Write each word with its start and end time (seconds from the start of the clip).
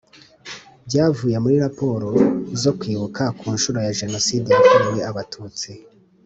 Byavuye 0.87 1.37
muri 1.43 1.55
raporo 1.65 2.09
zo 2.61 2.71
Kwibuka 2.79 3.23
ku 3.37 3.45
nshuro 3.55 3.77
ya 3.85 3.95
Jenoside 3.99 4.47
yakorewe 4.53 4.99
Abatutsi 5.09 5.71